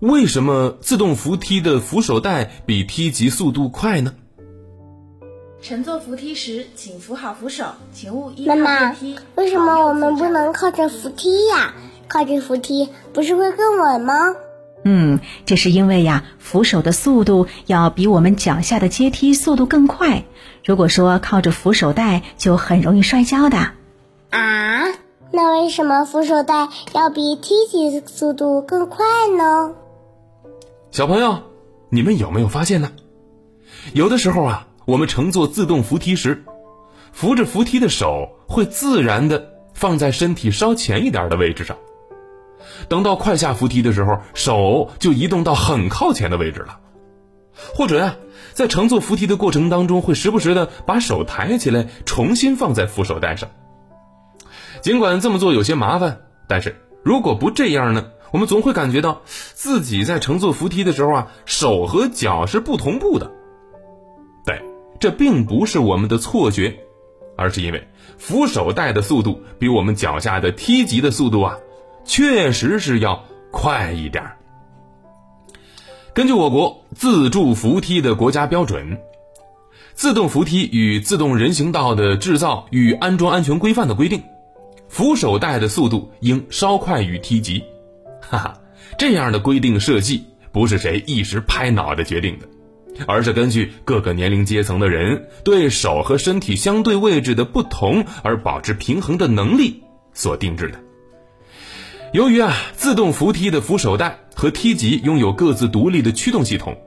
[0.00, 4.12] 为什么自动扶梯的扶手带比梯级速度快呢？
[5.62, 8.96] 乘坐扶梯时，请扶好扶手，请勿依靠妈妈。
[9.36, 11.72] 为什么我们不能靠着扶梯呀？
[12.08, 14.14] 靠着扶梯不是会更稳吗？
[14.84, 20.24] 嗯，这是因为呀，扶手的速度要比我们脚下的阶梯速度更快。
[20.62, 23.56] 如果说靠着扶手带，就很容易摔跤的。
[24.28, 24.84] 啊，
[25.32, 29.06] 那为什么扶手带要比梯级速度更快
[29.38, 29.72] 呢？
[30.96, 31.42] 小朋友，
[31.90, 32.90] 你们有没有发现呢？
[33.92, 36.42] 有的时候啊，我们乘坐自动扶梯时，
[37.12, 41.76] 扶着扶梯的手会自然的放在身体稍前一点的位置上。
[42.88, 46.80] 等到快下扶梯的时候，手就移动到很靠前的位置了。
[47.74, 48.16] 或者呀、
[48.54, 53.50] 在乘坐扶梯的过程当中，会时不时的把手抬起来，重新放在扶手带上。
[54.80, 63.30] 尽管这么做有些麻烦，但是如果不这样呢，我们总会感觉到自己在乘坐扶梯的时候啊，手和脚是不同步的。
[64.44, 64.62] 对，
[65.00, 66.78] 这并不是我们的错觉，
[67.36, 71.58] 而是因为扶手带的速度比我们脚下的梯级的速度啊，
[72.04, 74.36] 确实是要快一点儿。
[76.12, 78.98] 根据我国自助扶梯的国家标准，
[79.94, 84.22] 自动扶梯与自动人行道的制造与安装安全规范的规定，
[84.88, 87.64] 扶手带的速度应稍快于梯级。
[88.28, 88.58] 哈哈，
[88.98, 92.46] 这样的规定设计不是谁一时拍脑袋决定的，
[93.06, 100.80] 而是根据各个年龄阶层的人对手和身体相对位置的不同而保持平衡的能力所定制的。
[102.12, 106.78] 由于啊，自动扶梯的扶手带和梯级拥有各自独立的驱动系统，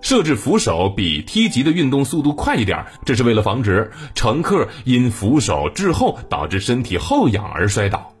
[0.00, 8.12] 设置扶手比梯级的运动速度快一点，这是为了防止乘客因扶手滞后导致身体后仰而摔倒。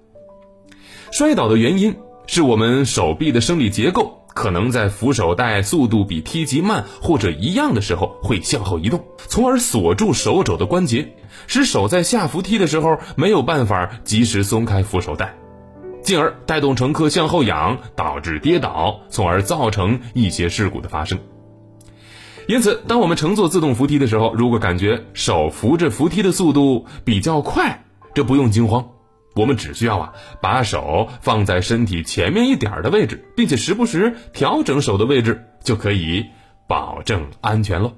[1.10, 1.96] 摔倒的原因
[2.26, 11.14] 是我们手臂的生理结构可能在扶手带速度比梯级慢或者一样的时候会向后移动，从而锁住手肘的关节，
[11.46, 15.34] 使手在下扶梯的时候没有办法及时松开扶手带。
[16.02, 21.18] 进而带动乘客向后仰，导致跌倒，从而造成一些事故的发生。
[22.46, 27.84] 因此，当我们乘坐自动扶梯的时候，如果感觉手扶着扶梯的速度比较快，
[28.14, 28.86] 这不用惊慌，
[29.36, 36.24] 我们只需要啊把手放在身体前面一点儿的位置，并且时不时调整手的位置，就可以
[36.66, 37.92] 保证安全了。